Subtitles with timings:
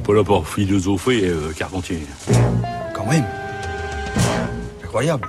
[0.00, 2.00] n'est pas là pour philosopher, euh, Carpentier.
[2.94, 3.24] Quand même.
[4.82, 5.28] Incroyable.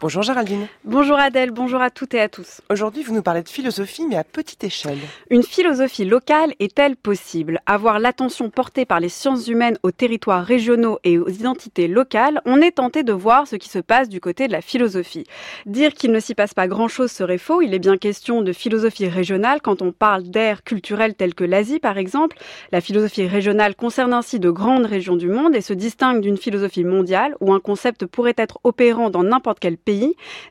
[0.00, 0.66] Bonjour Géraldine.
[0.84, 2.60] Bonjour Adèle, bonjour à toutes et à tous.
[2.68, 4.98] Aujourd'hui, vous nous parlez de philosophie, mais à petite échelle.
[5.30, 7.60] Une philosophie locale est-elle possible?
[7.64, 12.60] Avoir l'attention portée par les sciences humaines aux territoires régionaux et aux identités locales, on
[12.60, 15.24] est tenté de voir ce qui se passe du côté de la philosophie.
[15.64, 17.62] Dire qu'il ne s'y passe pas grand-chose serait faux.
[17.62, 21.78] Il est bien question de philosophie régionale quand on parle d'aires culturelles telles que l'Asie,
[21.78, 22.36] par exemple.
[22.72, 26.84] La philosophie régionale concerne ainsi de grandes régions du monde et se distingue d'une philosophie
[26.84, 29.83] mondiale où un concept pourrait être opérant dans n'importe quel pays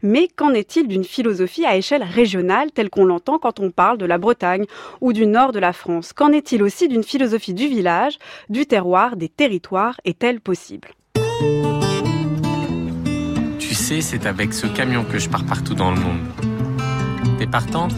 [0.01, 4.05] mais qu'en est-il d'une philosophie à échelle régionale telle qu'on l'entend quand on parle de
[4.05, 4.65] la Bretagne
[5.01, 6.13] ou du nord de la France?
[6.13, 8.17] Qu'en est-il aussi d'une philosophie du village,
[8.49, 10.89] du terroir, des territoires Est-elle possible?
[13.59, 16.21] Tu sais, c'est avec ce camion que je pars partout dans le monde.
[17.39, 17.95] T'es partante?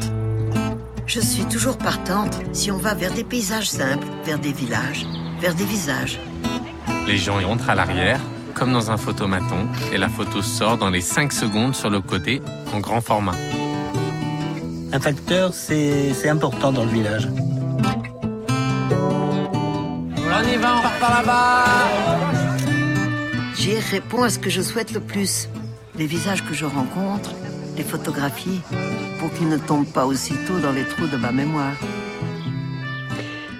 [1.05, 2.41] Je suis toujours partante.
[2.53, 5.05] Si on va vers des paysages simples, vers des villages,
[5.39, 6.19] vers des visages.
[7.07, 8.19] Les gens y rentrent à l'arrière,
[8.55, 12.41] comme dans un photomaton, et la photo sort dans les 5 secondes sur le côté
[12.73, 13.35] en grand format.
[14.91, 17.27] Un facteur, c'est important dans le village.
[20.37, 21.65] On y va, on part par là-bas
[23.55, 25.49] J'y réponds à ce que je souhaite le plus.
[25.97, 27.33] Les visages que je rencontre,
[27.77, 28.61] les photographies,
[29.19, 31.73] pour qu'ils ne tombent pas aussitôt dans les trous de ma mémoire.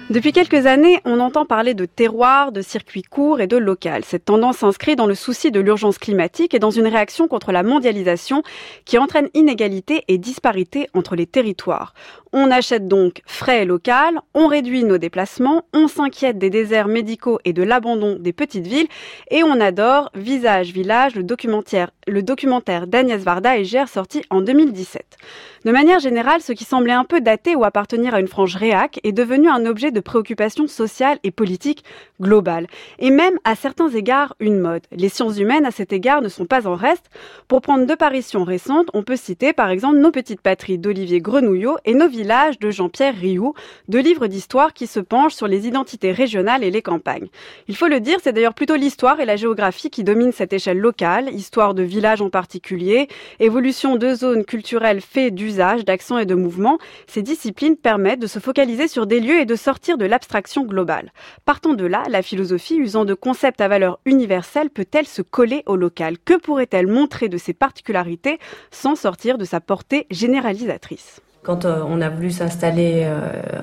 [0.08, 4.04] Depuis quelques années, on entend parler de terroir, de circuits courts et de local.
[4.04, 7.64] Cette tendance s'inscrit dans le souci de l'urgence climatique et dans une réaction contre la
[7.64, 8.44] mondialisation
[8.84, 11.92] qui entraîne inégalité et disparité entre les territoires.
[12.32, 17.40] On achète donc frais et local, on réduit nos déplacements, on s'inquiète des déserts médicaux
[17.44, 18.88] et de l'abandon des petites villes
[19.30, 24.40] et on adore Visage Village, le documentaire, le documentaire d'Agnès Varda et Gère sorti en
[24.40, 25.16] 2017.
[25.64, 29.00] De manière générale, ce qui semblait un peu daté ou appartenir à une frange réac
[29.02, 31.84] est devenu un objet préoccupation sociale et politique
[32.20, 32.66] globale.
[32.98, 34.82] Et même, à certains égards, une mode.
[34.92, 37.06] Les sciences humaines, à cet égard, ne sont pas en reste.
[37.48, 41.76] Pour prendre deux paritions récentes, on peut citer par exemple Nos petites patries d'Olivier Grenouillot
[41.84, 43.54] et Nos villages de Jean-Pierre Rioux,
[43.88, 47.28] deux livres d'histoire qui se penchent sur les identités régionales et les campagnes.
[47.68, 50.78] Il faut le dire, c'est d'ailleurs plutôt l'histoire et la géographie qui dominent cette échelle
[50.78, 53.08] locale, histoire de villages en particulier,
[53.40, 58.38] évolution de zones culturelles fait d'usage d'accent et de mouvement, ces disciplines permettent de se
[58.38, 61.12] focaliser sur des lieux et de sortir de l'abstraction globale.
[61.44, 65.76] Partant de là, la philosophie, usant de concepts à valeur universelle, peut-elle se coller au
[65.76, 66.18] local?
[66.18, 68.40] Que pourrait-elle montrer de ses particularités
[68.72, 71.20] sans sortir de sa portée généralisatrice?
[71.46, 73.20] Quand euh, on a voulu s'installer euh,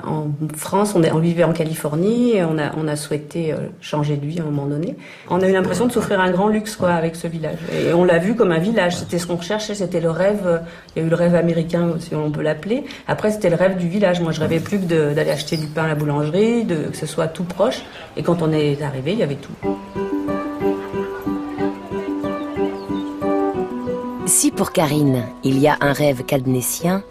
[0.08, 4.46] en France, on, vivait en Californie, on a, souhaité euh, changer de vie à un
[4.46, 4.96] moment donné.
[5.30, 7.58] On a eu l'impression de s'offrir un grand luxe avec ce village.
[7.74, 8.96] Et on l'a vu comme un village.
[8.96, 10.62] C'était ce qu'on recherchait, c'était le rêve.
[10.96, 12.86] Il y a eu le rêve américain, si on peut l'appeler.
[13.06, 14.22] Après, c'était le rêve du village.
[14.22, 17.28] Moi, je rêvais plus que d'aller acheter du pain à la boulangerie, que ce soit
[17.28, 17.82] tout proche.
[18.16, 19.52] Et quand on est arrivé, il y avait tout.
[24.26, 27.04] Si pour Karine, il y a un rêve cadnécien,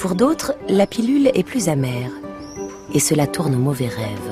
[0.00, 2.10] pour d'autres, la pilule est plus amère
[2.94, 4.29] et cela tourne au mauvais rêve.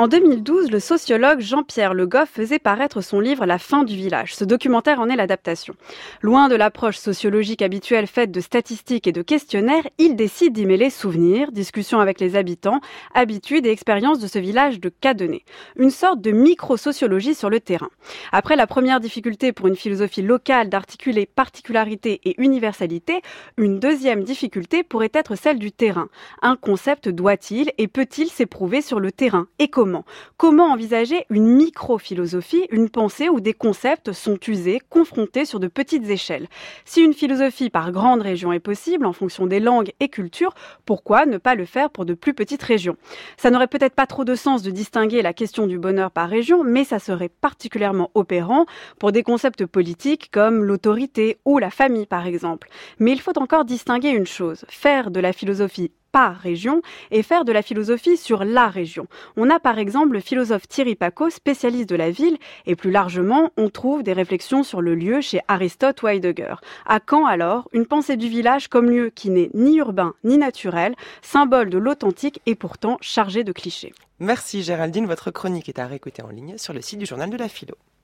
[0.00, 4.34] En 2012, le sociologue Jean-Pierre Le Goff faisait paraître son livre La fin du village.
[4.34, 5.74] Ce documentaire en est l'adaptation.
[6.22, 10.88] Loin de l'approche sociologique habituelle faite de statistiques et de questionnaires, il décide d'y mêler
[10.88, 12.80] souvenirs, discussions avec les habitants,
[13.12, 15.42] habitudes et expériences de ce village de Cadenet.
[15.76, 17.90] Une sorte de micro-sociologie sur le terrain.
[18.32, 23.20] Après la première difficulté pour une philosophie locale d'articuler particularité et universalité,
[23.58, 26.08] une deuxième difficulté pourrait être celle du terrain.
[26.40, 29.46] Un concept doit-il et peut-il s'éprouver sur le terrain?
[29.58, 29.89] Et comment?
[30.36, 36.08] Comment envisager une micro-philosophie, une pensée où des concepts sont usés, confrontés sur de petites
[36.08, 36.48] échelles?
[36.84, 40.54] Si une philosophie par grande région est possible, en fonction des langues et cultures,
[40.86, 42.96] pourquoi ne pas le faire pour de plus petites régions?
[43.36, 46.64] Ça n'aurait peut-être pas trop de sens de distinguer la question du bonheur par région,
[46.64, 48.66] mais ça serait particulièrement opérant
[48.98, 52.68] pour des concepts politiques comme l'autorité ou la famille, par exemple.
[52.98, 57.44] Mais il faut encore distinguer une chose, faire de la philosophie par région et faire
[57.44, 59.06] de la philosophie sur la région.
[59.36, 63.50] On a par exemple le philosophe Thierry Paco, spécialiste de la ville, et plus largement,
[63.56, 66.54] on trouve des réflexions sur le lieu chez Aristote ou Heidegger.
[66.86, 70.94] À quand alors une pensée du village comme lieu qui n'est ni urbain ni naturel,
[71.22, 76.22] symbole de l'authentique et pourtant chargé de clichés Merci Géraldine, votre chronique est à réécouter
[76.22, 77.74] en ligne sur le site du journal de la philo.